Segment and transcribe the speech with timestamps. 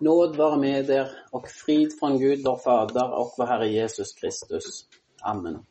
[0.00, 4.84] Nåd være med er og frid fra Gud vår Fader og vår Herre Jesus Kristus.
[5.24, 5.62] Amen.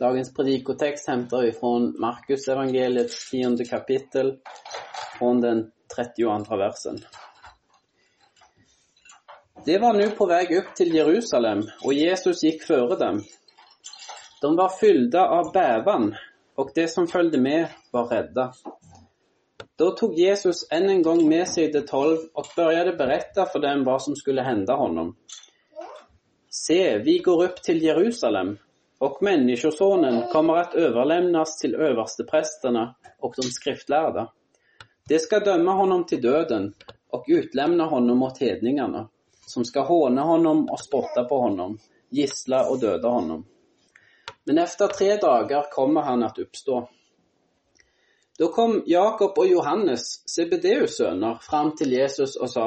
[0.00, 2.44] Dagens predikotekst henter vi fra Markus
[3.30, 4.36] tiende kapittel,
[5.18, 7.00] fra den 32 versen.
[9.66, 13.24] Det var nå på vei opp til Jerusalem og Jesus gikk føre dem.
[14.42, 16.12] De var fyllda av bevan,
[16.60, 18.52] og det som fulgte med var rädda.
[19.78, 23.84] Då tog Jesus än en gång med sig de tolv och började berätta för dem
[23.84, 25.16] vad som skulle hända honom.
[26.50, 28.58] Se, vi går upp till Jerusalem
[28.98, 34.32] och Människosonen kommer att överlämnas till översteprästerna och de skriftlärda.
[35.08, 36.74] De ska döma honom till döden
[37.10, 39.08] och utlämna honom åt hedningarna,
[39.46, 41.78] som ska håna honom och spotta på honom,
[42.10, 43.46] gissla och döda honom.
[44.44, 46.88] Men efter tre dagar kommer han att uppstå.
[48.38, 52.66] Då kom Jakob og Johannes, Sebedeus sønner, fram til Jesus og sa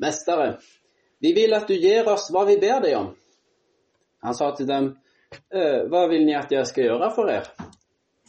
[0.00, 0.56] Mestere,
[1.20, 3.10] vi vil at du gir oss hva vi ber deg om.
[4.24, 4.88] Han sa til dem,
[5.52, 7.50] eh, vil vill ni at jeg skal gjøre for er?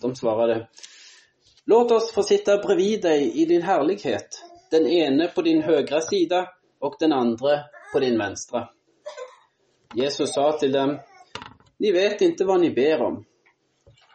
[0.02, 0.68] De svarade,
[1.66, 6.46] låt oss få sitte bredvid deg i din herlighet, den ene på din høyre sida
[6.82, 7.64] og den andre
[7.94, 8.68] på din venstre.
[9.96, 10.98] Jesus sa til dem,
[11.80, 13.26] ni vet ikke hva ni ber om.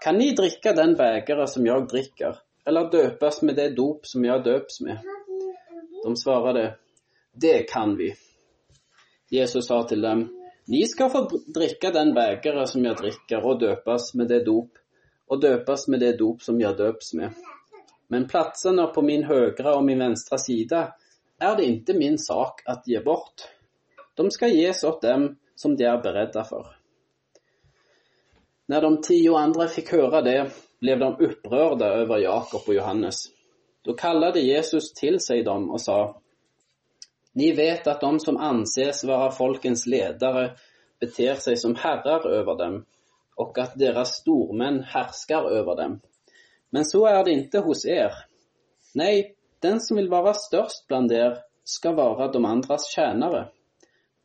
[0.03, 4.43] Kan ni drikke den begeret som jeg drikker, eller døpes med det dop som jeg
[4.45, 4.99] døps med?
[6.03, 6.75] De svarer
[7.33, 8.11] det kan vi.
[9.31, 10.25] Jesus sa til dem,
[10.67, 11.23] ni skal få
[11.55, 14.83] drikke den begeret som jeg drikker, og døpes med det dop
[15.31, 17.31] og døpes med det dop som jeg døps med.
[18.11, 20.83] Men plassene på min høyre og min venstre side
[21.41, 23.49] er det ikke min sak att gi bort.
[24.17, 26.82] De skal ges åt dem som de er beredda för.
[28.73, 33.17] När de tio andra fick höra det blev de upprörda över Jakob och Johannes.
[33.85, 36.21] Då kallade Jesus till sig dem och sa
[37.33, 40.57] Ni vet att de som anses vara folkens ledare
[41.01, 42.85] beter sig som herrar över dem
[43.37, 46.01] och att deras stormän härskar över dem.
[46.71, 48.13] Men så är det inte hos er.
[48.95, 53.49] Nej, den som vill vara störst bland er ska vara de andras tjänare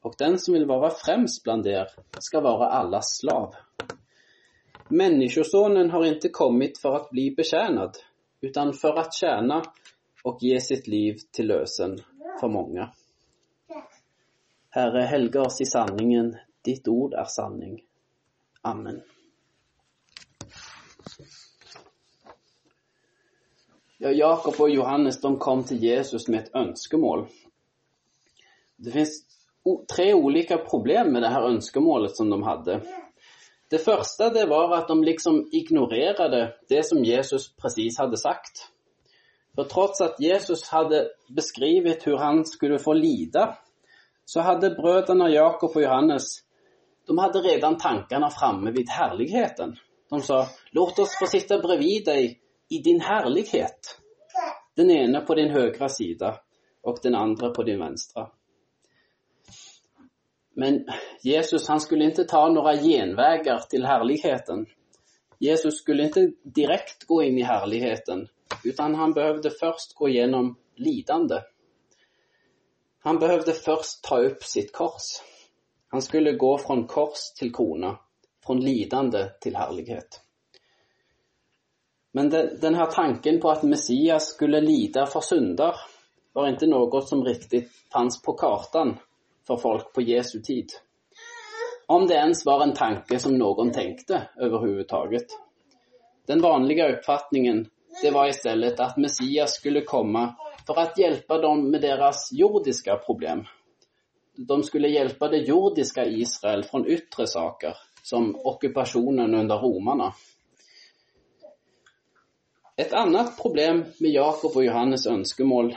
[0.01, 1.87] och den som vill vara främst bland er
[2.19, 3.55] ska vara allas slav.
[4.89, 7.97] Människosonen har inte kommit för att bli betjänad,
[8.41, 9.63] utan för att tjäna
[10.23, 11.97] och ge sitt liv till lösen
[12.39, 12.91] för många.
[14.69, 16.35] Herre, helga oss i sanningen.
[16.61, 17.83] Ditt ord är sanning.
[18.61, 19.01] Amen.
[23.97, 27.27] Ja, Jakob og Johannes de kom til Jesus med et ønskemål.
[28.75, 29.15] Det fins
[29.89, 32.81] tre ulike problem med det her ønskemålet som de hade.
[33.71, 38.71] Det første det var at de liksom ignorerade det som Jesus precis hadde sagt.
[39.55, 43.57] For trots at Jesus hadde beskrevet hvor han skulle få lida
[44.27, 46.25] så hadde brødrene Jakob og Johannes,
[47.07, 49.77] de hadde redan tankene framme vid herligheten.
[50.11, 50.41] De sa,
[50.75, 52.33] låt oss få sitte bredvid deg
[52.69, 53.93] i din herlighet'.
[54.75, 56.33] Den ene på din høyre sida
[56.83, 58.27] og den andre på din vänstra.
[60.59, 60.85] Men
[61.21, 64.63] Jesus han skulle ikke ta noen gjenveier til herligheten.
[65.37, 68.23] Jesus skulle ikke direkte gå inn i herligheten,
[68.65, 71.43] utan han behøvde først gå gjennom lidande.
[73.05, 75.19] Han behøvde først ta opp sitt kors.
[75.93, 77.93] Han skulle gå fra kors til krona,
[78.41, 80.23] fra lidande til herlighet.
[82.17, 85.77] Men den här tanken på at Messias skulle lide for synder,
[86.33, 88.97] var ikke noe som riktig fanns på kartan
[89.47, 90.69] för folk på Jesu tid.
[91.87, 95.31] Om det ens var en tanke som noen tenkte overhodet.
[96.27, 97.67] Den vanlige oppfatningen
[98.01, 100.35] det var i stedet at Messias skulle komme
[100.67, 103.45] for å hjelpe dem med deres jordiske problem.
[104.37, 110.11] De skulle hjelpe det jordiske Israel fra ytre saker, som okkupasjonen under romerne.
[112.77, 115.71] Et annet problem med Jakob og Johannes ønskemål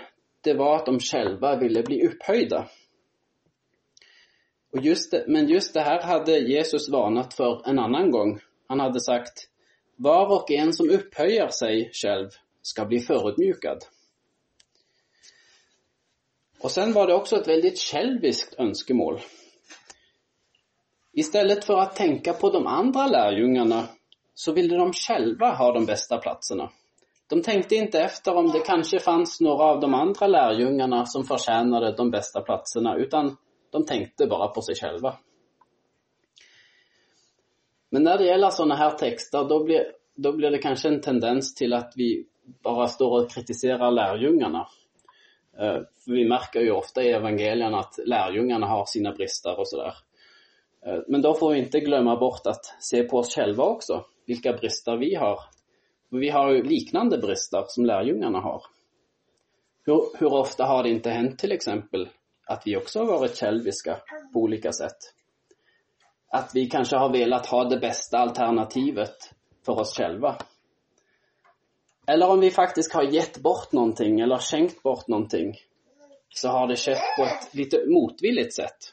[0.44, 2.66] det var at de selv ville bli upphöjda.
[4.72, 8.36] Just det, men just det her hadde Jesus varnet for en annen gang.
[8.68, 9.48] Han hadde sagt,
[9.98, 13.88] var og en som opphøyer seg selv, skal bli forutmjuket.
[16.60, 19.18] Og sen var det også et veldig skjelvisk ønskemål.
[21.18, 23.80] I stedet for å tenke på de andre lærjungene,
[24.34, 26.68] så ville de selv ha de beste plassene.
[27.30, 31.92] De tenkte ikke efter om det kanskje fanns noen av de andre lærjungene som fortjente
[31.98, 32.94] de beste plassene,
[33.72, 35.06] de tenkte bare på seg selv.
[37.90, 41.54] Men når det gjelder sånne her texter, da blir, da blir det kanskje en tendens
[41.58, 42.12] til at vi
[42.62, 44.62] bare står og kritiserer lärjungarna.
[45.58, 49.98] Eh, vi merker jo ofte i evangeliene at lærjungene har sine brister og så der.
[50.86, 54.54] Eh, men da får vi ikke glemme bort at se på oss selv også, hvilke
[54.58, 55.42] brister vi har.
[56.10, 58.70] Vi har jo liknande brister som lærjungene har.
[59.86, 61.54] Hvor, hvor ofte har det ikke hendt till
[62.50, 63.94] att vi også har vært skjelviske
[64.32, 65.12] på ulike sett.
[66.34, 69.28] At vi kanskje har villet ha det beste alternativet
[69.66, 70.36] for oss själva.
[72.06, 75.42] Eller om vi faktisk har gett bort noe eller skjenkt bort noe,
[76.34, 78.90] så har det skjedd på et litt motvillig sett.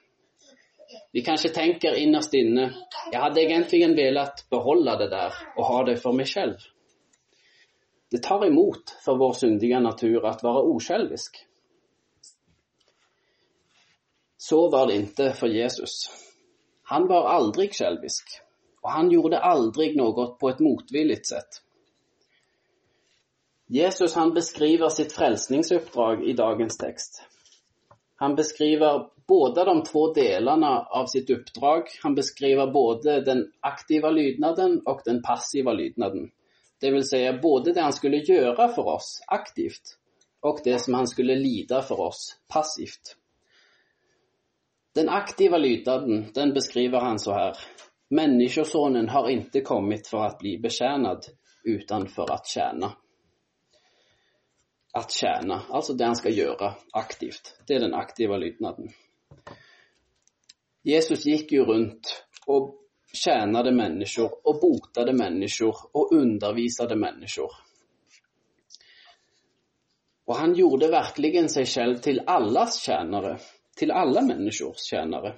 [1.11, 2.69] Vi kanskje tenker innerst inne
[3.11, 6.61] jeg hadde egentlig villet beholde det der og ha det for meg selv.
[8.11, 11.41] Det tar imot for vår syndige natur at være osjälvisk.
[14.37, 16.09] Så var det ikke for Jesus.
[16.91, 18.41] Han var aldri självisk
[18.87, 21.59] og han gjorde aldri noe på et motvillig sett.
[23.67, 27.19] Jesus han beskriver sitt frelsningsoppdrag i dagens tekst.
[28.23, 31.91] Han beskriver både de to delene av sitt oppdrag.
[32.05, 36.31] Han beskriver både den aktive lydnaden og den passive lydnaden.
[36.79, 39.97] Det vil si både det han skulle gjøre for oss aktivt,
[40.47, 43.17] og det som han skulle lide for oss passivt.
[44.97, 47.57] Den aktive lydnaden den beskriver han så her.
[48.09, 51.27] Menneskesonen har ikke kommet for å bli betjent,
[51.69, 52.89] utan for å tjene.
[54.97, 57.51] At tjene, altså det han skal gjøre aktivt.
[57.67, 58.89] Det er den aktive lydnaden.
[60.87, 62.09] Jesus gikk jo rundt
[62.47, 62.71] og
[63.13, 67.53] tjänade mennesker og botet mennesker og underviste mennesker.
[70.25, 73.35] Og han gjorde virkelig seg selv til alles tjenere,
[73.77, 75.35] til alle menneskers tjenere.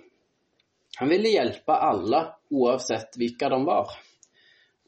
[1.00, 3.94] Han ville hjelpe alle, oavsett hvilke de var.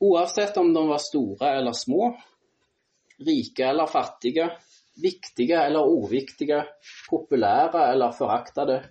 [0.01, 2.09] Oavsett om de var store eller små,
[3.21, 4.49] rike eller fattige,
[5.01, 6.63] viktige eller uviktige,
[7.09, 8.81] populære eller foraktede.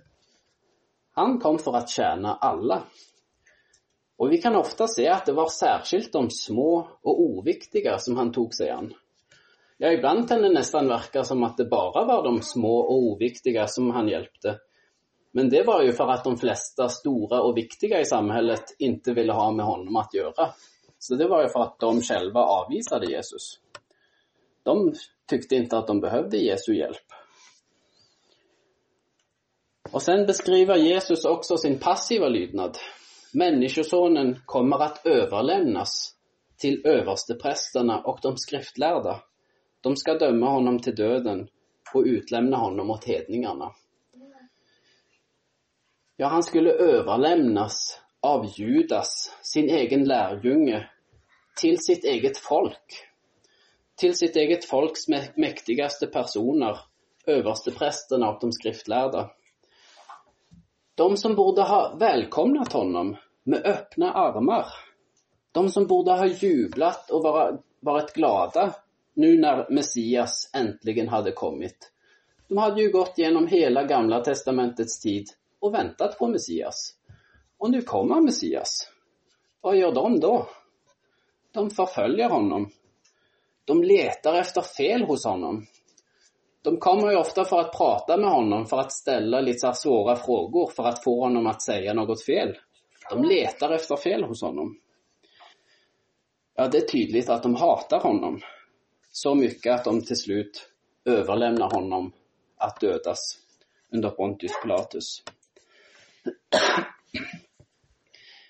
[1.18, 2.80] Han kom for å tjene alle.
[4.20, 6.72] Og vi kan ofte se at det var særskilt de små
[7.08, 8.90] og uviktige som han tok seg an.
[9.82, 13.62] Ja, iblant kan det nesten virke som at det bare var de små og uviktige
[13.72, 14.58] som han hjelpte.
[15.32, 19.32] Men det var jo for at de fleste store og viktige i samfunnet ikke ville
[19.38, 20.50] ha med honom å gjøre.
[21.00, 23.46] Så det var jo for at de selv avviste Jesus.
[24.68, 24.74] De
[25.32, 27.16] tykte ikke at de behøvde Jesu hjelp.
[29.94, 32.76] Og sen beskriver Jesus også sin passiva lydnad.
[33.32, 35.96] Menneskesønnen kommer at overlevnes
[36.60, 39.16] til øversteprestene og de skriftlärda.
[39.80, 41.48] De ska döma honom till döden
[41.94, 43.72] och utlämna honom åt hedningarna.
[46.16, 50.90] Ja, han skulle överlämnas av Judas, sin egen lärjunge,
[51.60, 53.06] till sitt eget folk.
[53.96, 56.78] Till sitt eget folks mäktigaste personer,
[57.26, 59.30] översteprästerna och de skriftlärda.
[60.94, 64.66] De som borde ha välkomnat honom med öppna armar.
[65.52, 67.22] De som borde ha jublat och
[67.80, 68.74] varit glada
[69.14, 71.92] nu när Messias äntligen hade kommit.
[72.48, 75.26] De hade ju gått genom hela gamla testamentets tid
[75.60, 76.94] och väntat på Messias.
[77.58, 78.90] Och nu kommer Messias.
[79.60, 80.48] Vad gör de då?
[81.52, 82.70] De förföljer honom.
[83.64, 85.66] De letar efter fel hos honom.
[86.62, 90.70] De kommer ju ofta för att prata med honom, för att ställa lite svåra frågor,
[90.76, 92.58] för att få honom att säga något fel.
[93.10, 94.78] De letar efter fel hos honom.
[96.54, 98.40] Ja, det är tydligt att de hatar honom.
[99.10, 100.68] Så mycket att de till slut
[101.04, 102.12] överlämnar honom
[102.56, 103.38] att dödas
[103.92, 105.22] under Pontius Pilatus.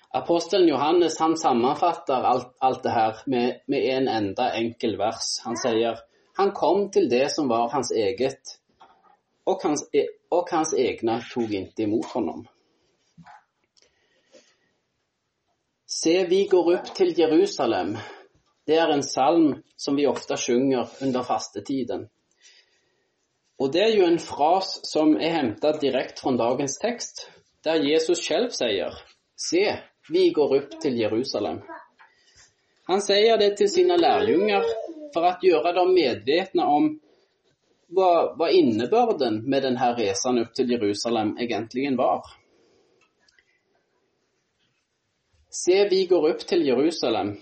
[0.09, 5.39] Apostelen Johannes han sammanfattar allt, allt det här med, med en enda enkel vers.
[5.43, 5.99] Han säger
[6.33, 8.41] han kom til det som var hans eget,
[9.45, 12.45] og hans, e, og hans egne tok ikke imot honom.
[15.85, 17.97] Se, vi går opp til Jerusalem.
[18.67, 22.07] Det er en salm som vi ofte synger under fastetiden.
[23.61, 27.27] Og det er jo en fras som er hentet direkte fra dagens tekst,
[27.65, 28.95] der Jesus selv sier
[29.41, 29.65] Se,
[30.09, 31.61] vi går opp til Jerusalem.
[32.89, 34.65] Han sier det til sine lærjunger
[35.13, 36.89] for å gjøre dem medvetne om
[37.91, 42.25] hva, hva innebörden med denne reisen opp til Jerusalem egentlig var.
[45.51, 47.35] Se, vi går opp til Jerusalem.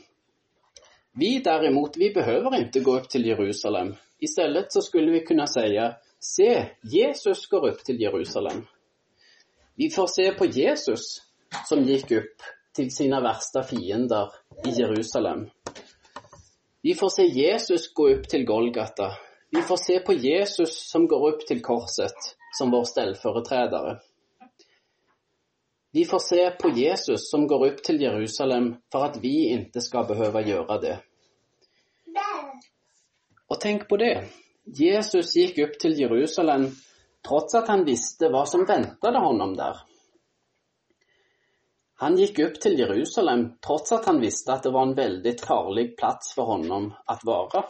[1.20, 3.90] Vi derimot, vi behøver ikke gå opp til Jerusalem.
[4.24, 5.66] I stedet så skulle vi kunne si,
[6.20, 6.52] se,
[6.84, 8.62] Jesus går opp til Jerusalem.
[9.76, 11.04] Vi får se på Jesus
[11.68, 12.46] som gikk opp
[12.76, 14.32] til sine verste fiender
[14.64, 15.50] i Jerusalem.
[16.88, 19.10] Vi får se Jesus gå opp til Golgata.
[19.52, 23.98] Vi får se på Jesus som går opp til korset som vår stellforetredere.
[25.92, 30.08] Vi får se på Jesus som går opp til Jerusalem for at vi ikke skal
[30.08, 30.98] behøve gjøre det.
[33.50, 34.16] Og tenk på det.
[34.78, 36.68] Jesus gikk opp til Jerusalem
[37.26, 39.80] tross at han visste hva som ventet honom der.
[42.00, 45.90] Han gikk opp til Jerusalem tross at han visste at det var en veldig farlig
[46.00, 47.64] plass for honom å være.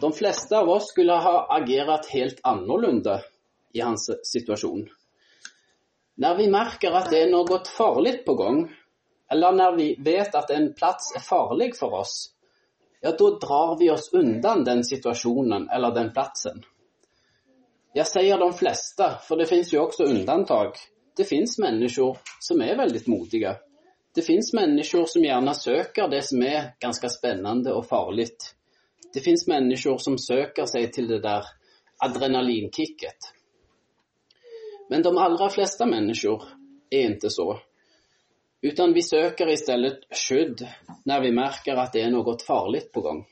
[0.00, 3.28] De fleste av oss skulle ha agert helt annerledes
[3.76, 4.88] i hans situasjon.
[6.20, 8.64] Når vi merker at det er noe farlig på gang,
[9.30, 12.16] eller når vi vet at en plass er farlig for oss,
[13.00, 16.62] ja, da drar vi oss undan den situasjonen eller den plassen.
[17.94, 20.78] Jeg sier de fleste, for det finnes jo også unntak.
[21.16, 23.56] Det finnes mennesker som er veldig modige.
[24.14, 28.28] Det finnes mennesker som gjerne søker det som er ganske spennende og farlig.
[29.14, 31.46] Det finnes mennesker som søker seg til det der
[32.04, 33.32] adrenalinkicket.
[34.90, 36.46] Men de aller fleste mennesker
[36.90, 37.52] er ikke så.
[38.62, 40.66] Utan vi søker i stedet skydd
[41.08, 43.22] når vi merker at det er noe farlig på gang.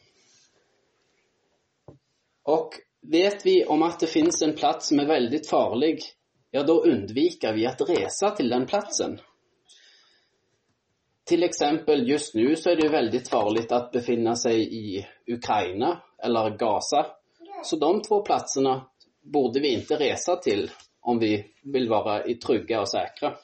[2.48, 2.78] Og
[3.12, 5.98] vet vi om at det finnes en plass som er veldig farlig,
[6.50, 9.18] ja, da unnviker vi å reise til den plassen.
[11.28, 15.92] Til eksempel just nå så er det veldig farlig å befinne seg i Ukraina
[16.24, 17.04] eller Gaza.
[17.64, 18.78] Så de to plassene
[19.28, 20.64] burde vi ikke reise til
[21.04, 21.34] om vi
[21.68, 23.34] vil være trygge og sikre.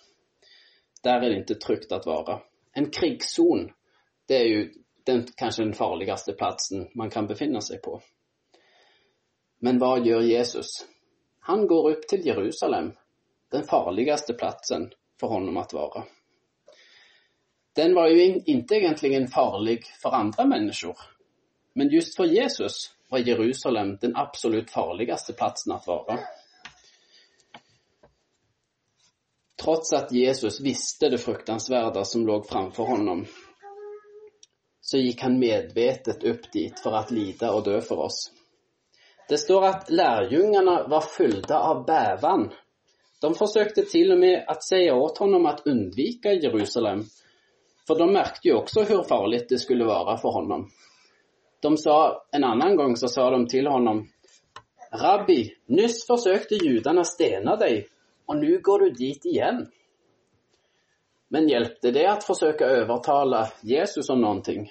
[1.04, 2.38] Der er det ikke trygt å være.
[2.74, 3.68] En krigszon,
[4.28, 4.64] det er jo
[5.06, 7.98] den, kanskje den farligste plassen man kan befinne seg på.
[9.64, 10.82] Men hva gjør Jesus?
[11.48, 12.94] Han går opp til Jerusalem,
[13.52, 14.88] den farligste plassen
[15.20, 16.04] for honom å være.
[17.76, 20.94] Den var jo ikke egentlig farlig for andre mennesker,
[21.74, 26.20] men just for Jesus var Jerusalem den absolutt farligste plassen å være.
[29.64, 33.26] Trots att Jesus visste det fruktansvärda som låg framför honom,
[34.80, 38.32] så gick han medvetet upp dit för att lida och dö för oss.
[39.28, 42.52] Det står att lärjungarna var fyllda av bävan.
[43.20, 47.02] De försökte till och med att säga åt honom att undvika Jerusalem,
[47.86, 50.70] för de märkte ju också hur farligt det skulle vara för honom.
[51.62, 54.08] De sa, en annan gång så sa de till honom,
[54.92, 57.88] Rabbi, nyss försökte judarna stena dig
[58.26, 59.66] och nå går du dit igjen.
[61.28, 64.68] Men hjälpte det å forsøke å overtale Jesus om noen ting?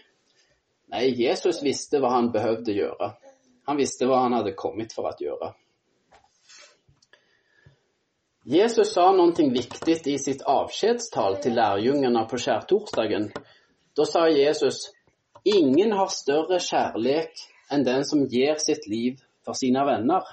[0.94, 3.10] Nei, Jesus visste hva han behøvde gjøre.
[3.68, 5.54] Han visste hva han hadde kommet for å gjøre.
[8.44, 13.30] Jesus sa noe viktig i sitt avskedstal til lærjungene på skjærtorsdagen.
[13.96, 14.90] Da sa Jesus,
[15.48, 20.28] ingen har større kjærlighet enn den som gir sitt liv for sine vänner.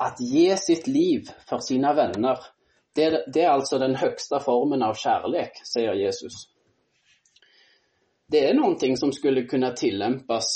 [0.00, 2.38] Att ge sitt liv for sine venner,
[2.94, 6.46] det, det er altså den høyeste formen av kjærlighet, sier Jesus.
[8.30, 10.48] Det er noen ting som skulle kunne tillempes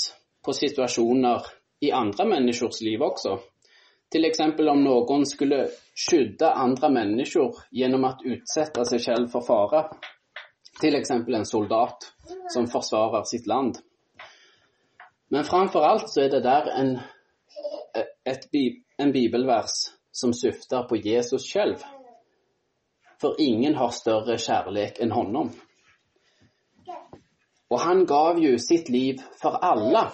[0.45, 1.45] på situasjoner
[1.85, 3.37] i andre menneskers liv også.
[4.15, 9.81] Eksempel om noen skulle skydde andre mennesker gjennom å utsette seg selv for fare.
[10.85, 12.07] Eksempel en soldat
[12.53, 13.77] som forsvarer sitt land.
[15.29, 16.93] Men framfor alt så er det der en,
[18.23, 18.47] et,
[18.97, 19.71] en bibelvers
[20.11, 21.83] som syfter på Jesus selv.
[23.21, 25.51] For ingen har større kjærlighet enn honom.
[27.71, 30.05] Og han gav jo sitt liv for alle.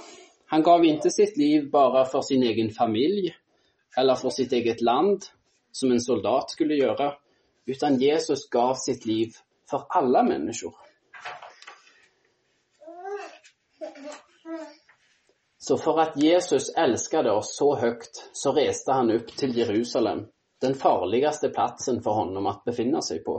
[0.52, 3.36] Han gav ikke sitt liv bare for sin egen familie
[3.98, 5.26] eller for sitt eget land,
[5.72, 7.10] som en soldat skulle gjøre,
[7.68, 9.36] utan Jesus gav sitt liv
[9.70, 10.72] for alle mennesker.
[15.72, 20.26] Så for at Jesus elsket oss så høyt, så reiste han opp til Jerusalem,
[20.60, 23.38] den farligste plassen for honom å befinne seg på.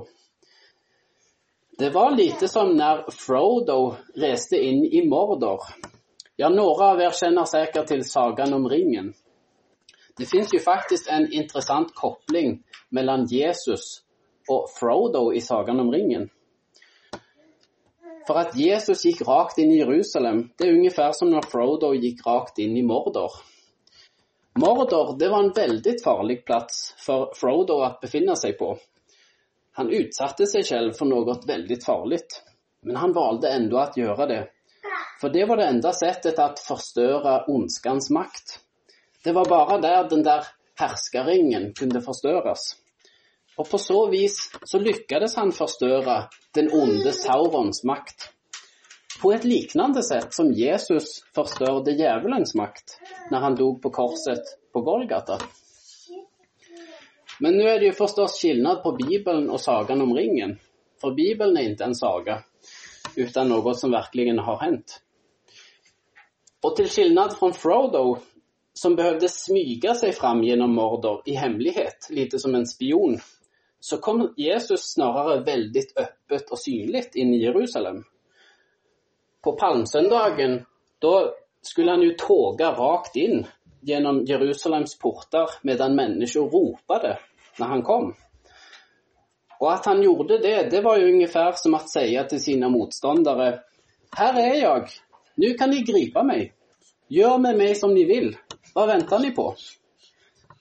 [1.76, 3.76] Det var lite som når Frodo
[4.16, 5.68] reiste inn i Mordor.
[6.40, 9.12] Ja, noen av dere kjenner sikkert til sagaen om ringen.
[10.16, 12.62] Det fins jo faktisk en interessant kobling
[12.96, 13.98] mellom Jesus
[14.48, 16.30] og Frodo i sagaen om ringen.
[18.26, 22.22] For at Jesus gikk rakt inn i Jerusalem, det er ungefær som når Frodo gikk
[22.26, 23.40] rakt inn i Mordor.
[24.62, 28.74] Mordor det var en veldig farlig plass for Frodo å befinne seg på.
[29.80, 32.20] Han utsatte seg selv for noe veldig farlig,
[32.84, 34.42] men han valgte enda å gjøre det.
[35.22, 38.58] For det var det enda settet å forstørre ondskans makt.
[39.24, 40.46] Det var bare der den der
[40.78, 42.72] herskerringen kunne forstørres.
[43.62, 46.16] Og på så vis så lykkes han forstøre
[46.58, 48.32] den onde Saurons makt.
[49.22, 52.96] på et liknande sett som Jesus forstørde djevelens makt
[53.30, 55.36] når han dog på korset på Golgata.
[57.38, 60.56] Men nå er det jo forstås skilnad på Bibelen og sagan om ringen.
[60.98, 62.40] For Bibelen er ikke en saga,
[63.14, 64.98] utan noe som virkelig har hänt.
[66.62, 68.16] Og til skilnad fra Frodo,
[68.74, 73.20] som behøvde smyga seg fram gjennom Mordor i hemlighet, lite som en spion,
[73.84, 78.04] så kom Jesus snarere veldig øppet og synlig inn i Jerusalem.
[79.42, 80.60] På palmsøndagen
[81.02, 81.16] da
[81.66, 83.42] skulle han jo tåga rakt inn
[83.82, 87.16] gjennom Jerusalems portar medan människor ropade
[87.58, 88.14] når han kom.
[89.58, 93.52] Og at han gjorde det, det var jo ungefær som å si til sine motstandere
[94.14, 94.88] Her er jeg,
[95.42, 96.52] nu kan ni gripe meg.
[97.10, 98.36] Gjør med meg som ni vil.
[98.76, 99.54] Hva venter ni på?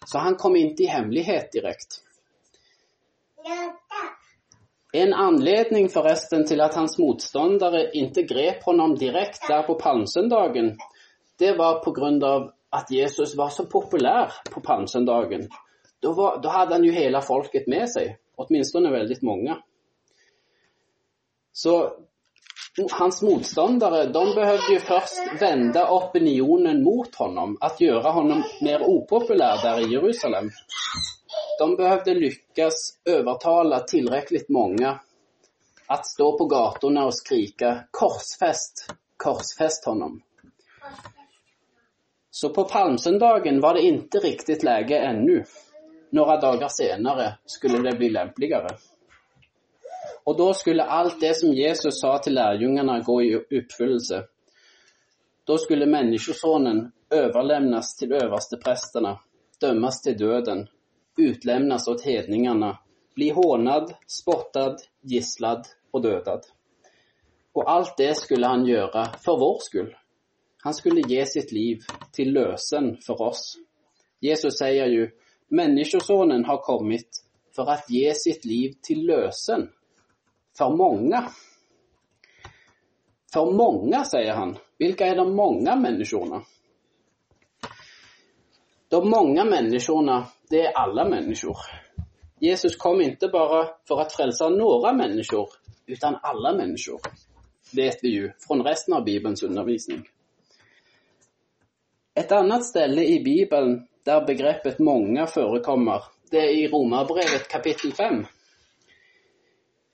[0.10, 2.00] Så han kom inn i hemlighet direkt.
[4.94, 10.74] En anledning forresten til at hans motstandere ikke grep honom direkte der på palmesøndagen,
[11.40, 15.48] det var på grunn av at Jesus var så populær på palmesøndagen.
[16.02, 16.12] Da,
[16.44, 19.58] då hade han jo hele folket med seg, åtminstone veldig mange.
[21.54, 21.76] Så
[22.92, 29.60] hans motstandere de behøvde jo først vende opinionen mot honom, at gjøre honom mer upopulær
[29.64, 30.52] der i Jerusalem.
[31.62, 32.74] De behövde lyckas
[33.06, 35.00] övertala tillräckligt många
[35.88, 40.22] att stå på gatorna och skrika korsfäst, korsfäst honom.
[42.32, 45.44] Så på palmsöndagen var det inte riktigt läge ännu.
[46.10, 48.78] Några dagar senare skulle det bli lämpligare.
[50.24, 54.24] Och då skulle allt det som Jesus sa till lärjungarna gå i uppfyllelse.
[55.44, 59.20] Då skulle Människosonen överlämnas till översteprästerna,
[59.60, 60.68] dömas till döden,
[61.18, 62.80] utlämnas åt hedningarna,
[63.16, 66.46] bli hånad, spottad, gisslad och dödad.
[67.54, 69.96] Och allt det skulle han göra för vår skull.
[70.58, 71.80] Han skulle ge sitt liv
[72.12, 73.58] till lösen för oss.
[74.20, 75.12] Jesus säger ju,
[75.48, 77.10] Människosonen har kommit
[77.56, 79.70] för att ge sitt liv till lösen
[80.58, 81.30] för många.
[83.34, 84.58] För många, säger han.
[84.78, 86.42] Vilka är de många människorna?
[88.90, 91.58] De många människorna, det er alle mennesker.
[92.42, 97.12] Jesus kom ikke bare for å frelse noen mennesker, utan alle mennesker,
[97.72, 100.02] Vet vi jo fra resten av Bibelns undervisning.
[102.16, 108.26] Et annet sted i Bibelen der begreppet 'mange' forekommer, det er i Romerbrevet kapittel 5.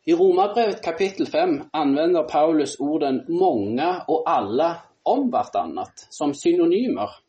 [0.06, 7.22] I Romerbrevet kapittel 5 anvender Paulus orden 'mange' og 'alle' om hverandre som synonymer.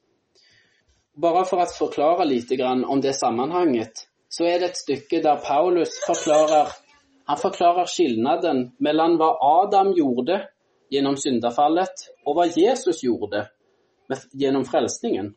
[1.18, 5.96] Bara for å forklare grann om det sammanhanget så er det et stykke der Paulus
[6.06, 6.68] forklarer,
[7.24, 10.38] han förklarar skillnaden mellom hva Adam gjorde
[10.90, 13.48] gjennom syndafallet og hva Jesus gjorde
[14.32, 15.34] gjennom frelsningen.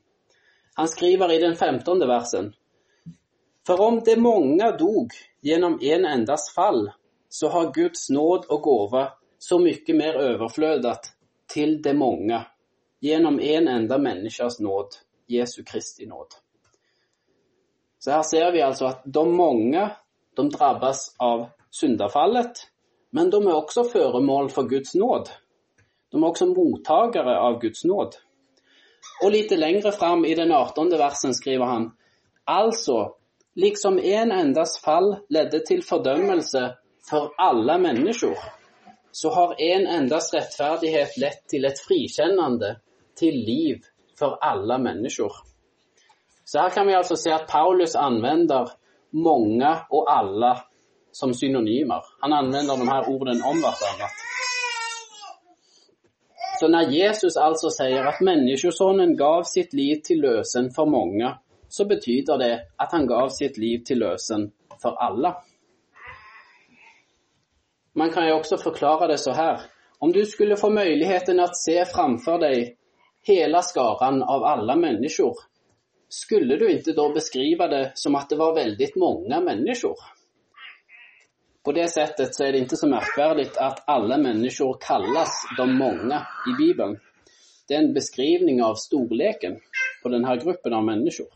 [0.76, 2.54] Han skriver i den femtonde versen.
[3.67, 6.91] For om det mange dog gjennom en endas fall
[7.30, 9.06] så har Guds nåd og gåva
[9.39, 11.12] så mye mer overflødet
[11.52, 12.46] til det mange
[13.02, 16.38] gjennom en enda människas nåd, Jesu Kristi nåd.
[18.00, 19.89] Så her ser vi altså at de mange
[20.38, 22.65] de drabbas av syndafallet,
[23.12, 25.30] men de er også føremål for Guds nåd.
[26.12, 28.15] De er også mottakere av Guds nåd.
[29.24, 31.89] Og litt lengre fram i den artonde versen skriver han,
[32.50, 33.13] altså
[33.60, 36.63] liksom en endas fall ledde til fordømmelse
[37.10, 38.38] for alle mennesker,
[39.12, 42.78] så har en endas rettferdighet lett til et frikjennende,
[43.20, 43.82] til liv
[44.22, 45.32] för alle mennesker.
[46.46, 48.70] Så her kan vi altså se at Paulus anvender
[49.12, 50.56] mange og alle
[51.14, 52.02] som synonymer.
[52.24, 54.10] Han anvender de her orden om hverandre.
[56.60, 61.32] Så når Jesus altså sier at menneskesonen gav sitt liv til løsen for mange,
[61.70, 65.34] så betyder det at han gav sitt liv til løsen for alle.
[67.96, 69.66] Man kan jo også forklare det så her.
[70.02, 72.76] Om du skulle få muligheten å se framfor dig
[73.24, 75.36] hela skaran av alla människor,
[76.10, 79.96] skulle du inte då beskriva det som att det var väldigt många människor?
[81.64, 86.28] På det sättet så är det inte så märkvärdigt att alla människor kallas de många
[86.48, 87.00] i Bibeln.
[87.68, 89.60] Det är en beskrivning av storleken
[90.04, 91.28] på den här gruppen av människor.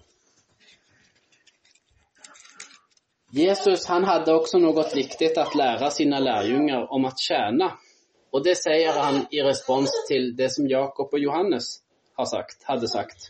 [3.32, 7.78] Jesus han hade också något viktigt att lära sina lärjungar om att tjäna.
[8.36, 11.69] Och det sier han i respons til det som Jakob og Johannes
[12.19, 13.30] sagt, hadde sagt.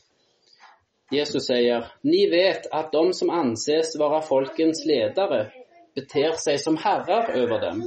[1.14, 5.52] Jesus sier, ni vet at de som anses være folkens ledere,
[5.94, 7.86] beter seg som herrer over dem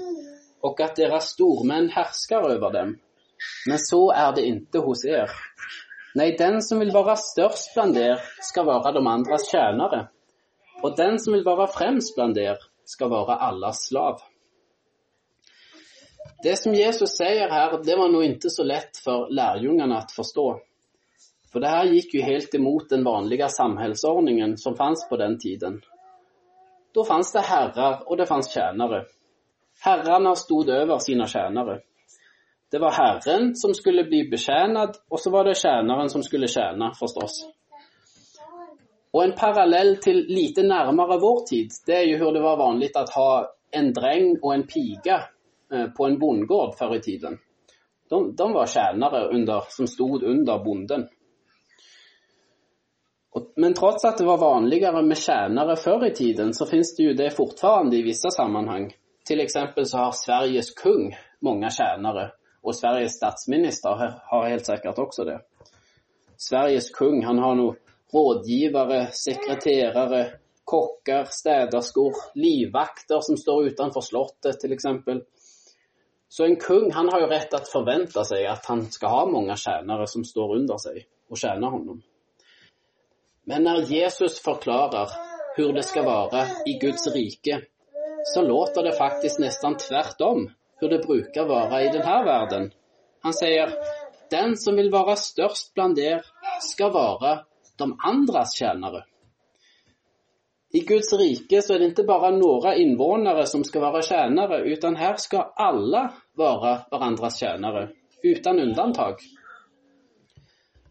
[0.62, 2.98] og at deres stormenn hersker over dem.
[3.66, 5.30] men så er det inte hos er.
[6.18, 10.08] Nei, den som vil være størst bland der, skal være de andres tjenere.
[10.82, 14.24] Og den som vil være fremst bland der, skal være allas slav.
[16.42, 20.48] Det som Jesus sier her, det var nå ikke så lett for lærjungene å forstå.
[21.52, 25.80] For det her gikk jo helt imot den vanlige samhällsordningen som fanns på den tiden.
[26.94, 29.04] Da fanns det herrer, og det fanns tjenere.
[29.82, 31.80] Herrene stod over sine tjenere.
[32.70, 36.92] Det var Herren som skulle bli betjent, og så var det tjeneren som skulle tjene,
[36.98, 37.40] forstås.
[39.14, 42.90] Og en parallell til lite nærmere vår tid, det er jo hvor det var vanlig
[42.94, 43.30] å ha
[43.72, 45.30] en dreng og en piga eh,
[45.96, 47.38] på en bondgård før i tiden.
[48.10, 51.08] De, de var tjenere som stod under bonden.
[53.36, 57.04] Og, men trots at det var vanligere med tjenere før i tiden så finnes det
[57.04, 58.90] jo det fortfarande i vissa sammanhang.
[59.28, 61.10] til eksempel så har Sveriges kung
[61.44, 62.30] mange tjenere,
[62.64, 63.90] og Sveriges statsminister
[64.30, 65.36] har, helt sikkert også det.
[66.38, 67.76] Sveriges kung, han har nog
[68.14, 70.22] rådgivere, sekreterare,
[70.64, 75.20] kokker, stederskor, livvakter som står utenfor slottet til exempel.
[76.28, 79.22] Så en kung, han har jo rett til å forvente seg at han skal ha
[79.30, 82.02] mange tjenere som står under seg og tjener honom.
[83.48, 85.14] Men når Jesus forklarer
[85.56, 87.62] hvordan det skal være i Guds rike
[88.24, 90.44] så låter det faktisk nesten tvert om
[90.78, 92.66] hvordan det bruker å være i denne verden.
[93.24, 93.72] Han sier
[94.30, 96.20] den som vil være størst blant dere,
[96.62, 97.32] skal være
[97.80, 99.04] de andres tjänare.
[100.70, 104.98] I Guds rike så er det ikke bare noen innvånere som skal være tjenere, utan
[105.00, 106.02] her skal alle
[106.36, 107.86] være hverandres tjenere,
[108.20, 109.22] uten undantag.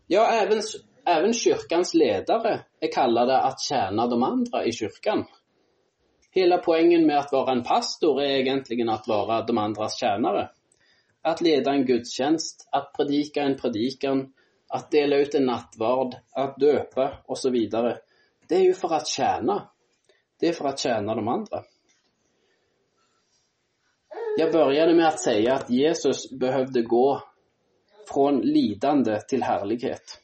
[0.09, 5.27] Ja, even, kyrkans ledere er kallet det at tjene de andre i kyrkan.
[6.33, 10.47] Hele poenget med å være en pastor er egentlig å være de andres tjenere.
[11.27, 14.25] At lede en gudstjenest, at predike en predikan,
[14.73, 17.57] at dele ut en nattvard, at døpe, osv.
[18.49, 19.57] Det er jo for å tjene.
[20.39, 21.63] Det er for å tjene de andre.
[24.37, 27.07] Jeg begynte med å si at Jesus behøvde gå
[28.07, 30.19] fra lidende til herlighet.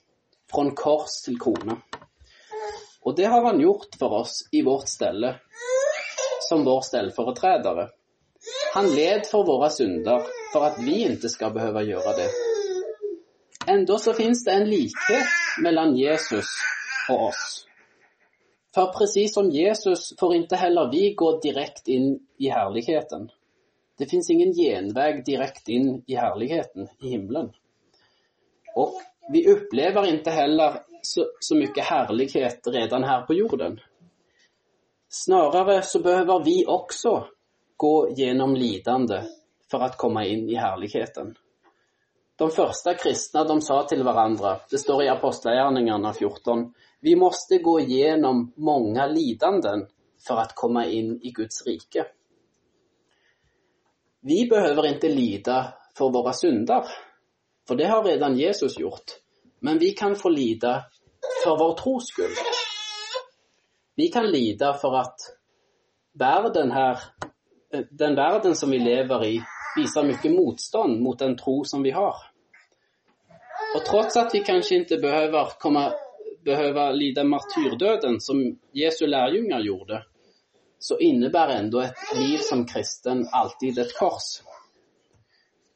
[0.53, 1.79] Fra kors til krona.
[3.03, 5.33] Og det har han gjort for oss i vårt stelle,
[6.47, 7.89] som vår stellforetredere.
[8.77, 12.29] Han led for våre synder for at vi ikke skal behøve gjøre det.
[13.73, 16.53] Enda så finnes det en likhet mellom Jesus
[17.09, 17.63] og oss.
[18.73, 23.29] För precis som Jesus får inte heller vi gå direkt inn i herligheten.
[23.97, 27.51] Det finns ingen genväg direkt inn i herligheten, i himlen.
[28.75, 33.79] Och vi upplever inte heller så, så mycket herlighet redan här på jorden.
[35.09, 37.27] Snarare så behöver vi också
[37.77, 39.21] gå genom lidande
[39.71, 41.35] för att komma in i herligheten.
[42.35, 47.79] De första kristna de sa till varandra, det står i Apostlagärningarna 14, vi måste gå
[47.79, 49.87] igenom många lidanden
[50.27, 52.05] för att komma in i Guds rike.
[54.21, 56.85] Vi behöver inte lida för våra synder,
[57.67, 59.03] för det har redan Jesus gjort.
[59.59, 60.85] Men vi kan få lida
[61.43, 62.35] för vår tros skull.
[63.95, 65.15] Vi kan lida för att
[66.13, 66.99] världen här,
[67.89, 69.41] den världen som vi lever i,
[69.77, 72.15] visar mycket motstånd mot den tro som vi har.
[73.75, 75.93] Och trots att vi kanske inte behöver komma,
[76.45, 80.03] behöva lida martyrdøden, som Jesu lærjunger gjorde,
[80.79, 84.41] så innebærer enda et liv som kristen alltid et kors.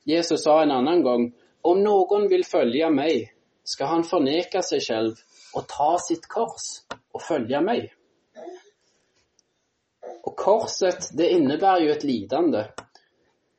[0.08, 1.28] Jesus sa en annen gang
[1.68, 3.30] om noen vil følge meg,
[3.64, 5.24] skal han forneke seg selv
[5.56, 6.84] og ta sitt kors
[7.16, 7.90] og følge meg.
[10.28, 12.66] Og korset, det innebærer jo et lidande.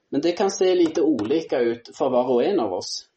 [0.09, 3.09] Men det kan se lite olika ut for var og en av oss.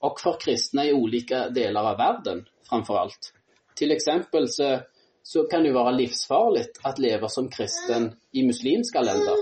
[0.00, 3.32] og for kristne i olika deler av verden, framfor allt.
[3.78, 4.78] Till eksempel så,
[5.22, 9.36] så kan det være livsfarligt at leve som kristen i muslimska länder.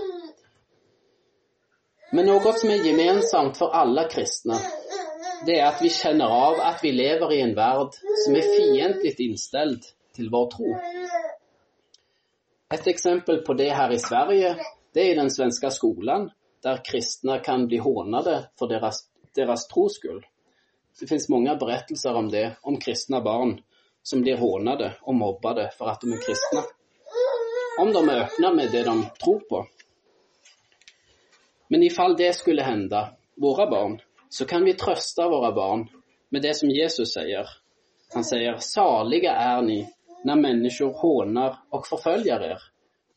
[2.13, 4.59] Men noe som er gemensamt for alle kristne,
[5.49, 9.23] det er at vi kjenner av at vi lever i en verd som er fientligt
[9.25, 10.75] innstilt til vår tro.
[12.77, 14.53] Et eksempel på det her i Sverige,
[14.95, 16.29] det er i den svenske skolen,
[16.65, 19.97] der kristne kan bli hånade for deres, deres tros.
[21.01, 23.57] Det finnes mange berettelser om det, om kristne barn
[24.07, 26.63] som blir hånade og mobbade for at de er kristne.
[27.83, 29.65] Om de öppna med det de tror på.
[31.69, 33.01] Men ifall det skulle hende
[33.35, 33.99] våre barn,
[34.31, 35.89] så kan vi trøste våre barn
[36.31, 37.51] med det som Jesus sier.
[38.15, 39.83] Han sier, 'Salige er ni
[40.25, 42.63] når mennesker håner og forfølger er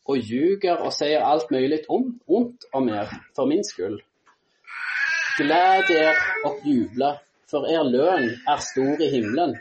[0.09, 3.99] og ljuger og sier alt mulig om, ont om er for min skull.
[5.37, 7.13] Gled er og jubla,
[7.49, 9.53] for er lønn er stor i himlen.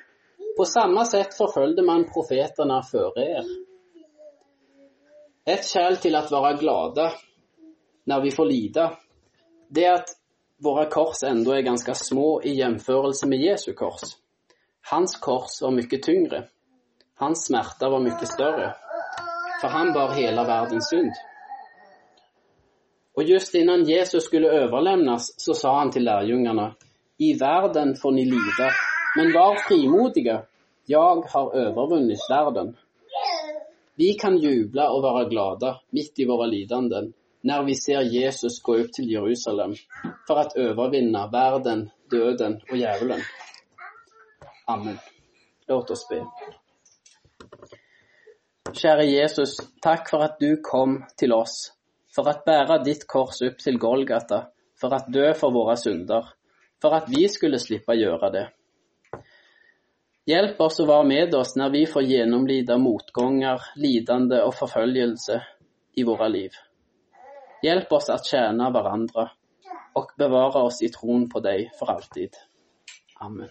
[0.59, 3.45] På samme sett forfølgde man profeterna før er.
[5.47, 7.05] Et skjell til att være glade
[8.11, 8.87] når vi får lida,
[9.71, 10.11] det er at
[10.65, 14.17] våre kors ändå er ganske små i jämförelse med Jesu kors.
[14.91, 16.43] Hans kors var mye tyngre.
[17.23, 18.75] Hans smerter var mye større,
[19.61, 21.15] for han bar hele verdens synd.
[23.15, 26.73] Og just innan Jesus skulle överlämnas så sa han til lærjungene,
[27.19, 28.75] i verden får ni lida,
[29.19, 30.37] men var frimodige,
[30.89, 32.77] jeg har overvunnet verden.
[33.99, 37.09] Vi kan juble og være glade midt i våre lidanden
[37.49, 39.75] når vi ser Jesus gå opp til Jerusalem
[40.27, 43.25] for å overvinne verden, døden og djevelen.
[44.71, 44.99] Amen.
[45.69, 46.21] Låt oss be.
[48.71, 51.73] Kjære Jesus, takk for at du kom til oss
[52.15, 56.31] for å bære ditt kors opp til Golgata, for å dø for våre synder,
[56.83, 58.47] for at vi skulle slippe å gjøre det.
[60.29, 65.39] Hjälp oss å være med oss når vi får gjennomlide motganger, lidende og forfølgelse
[65.97, 66.59] i våre liv.
[67.65, 69.25] Hjelp oss å tjene hverandre
[69.97, 72.37] og bevare oss i troen på deg for alltid.
[73.25, 73.49] Amen.